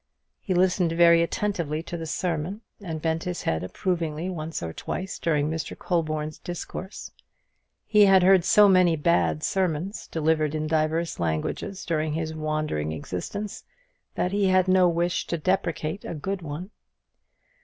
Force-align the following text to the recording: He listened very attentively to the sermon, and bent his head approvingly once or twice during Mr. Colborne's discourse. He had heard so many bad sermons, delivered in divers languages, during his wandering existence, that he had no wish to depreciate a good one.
He 0.39 0.55
listened 0.55 0.93
very 0.93 1.21
attentively 1.21 1.83
to 1.83 1.95
the 1.95 2.07
sermon, 2.07 2.61
and 2.81 3.03
bent 3.03 3.25
his 3.25 3.43
head 3.43 3.63
approvingly 3.63 4.31
once 4.31 4.63
or 4.63 4.73
twice 4.73 5.19
during 5.19 5.47
Mr. 5.47 5.77
Colborne's 5.77 6.39
discourse. 6.39 7.11
He 7.85 8.05
had 8.05 8.23
heard 8.23 8.43
so 8.43 8.67
many 8.67 8.95
bad 8.95 9.43
sermons, 9.43 10.07
delivered 10.07 10.55
in 10.55 10.65
divers 10.65 11.19
languages, 11.19 11.85
during 11.85 12.13
his 12.13 12.33
wandering 12.33 12.91
existence, 12.91 13.63
that 14.15 14.31
he 14.31 14.47
had 14.47 14.67
no 14.67 14.89
wish 14.89 15.27
to 15.27 15.37
depreciate 15.37 16.03
a 16.03 16.15
good 16.15 16.41
one. 16.41 16.71